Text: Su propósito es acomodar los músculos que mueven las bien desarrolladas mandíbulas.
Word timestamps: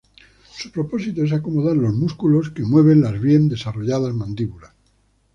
Su 0.51 0.71
propósito 0.71 1.23
es 1.23 1.31
acomodar 1.31 1.77
los 1.77 1.93
músculos 1.93 2.49
que 2.49 2.63
mueven 2.63 3.01
las 3.01 3.21
bien 3.21 3.49
desarrolladas 3.49 4.15
mandíbulas. 4.15 4.71